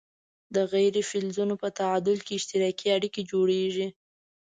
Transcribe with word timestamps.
د 0.55 0.57
غیر 0.73 0.95
فلزونو 1.09 1.55
په 1.61 1.67
تعامل 1.79 2.17
کې 2.25 2.33
اشتراکي 2.39 2.87
اړیکې 2.97 3.21
جوړیږي. 3.31 3.87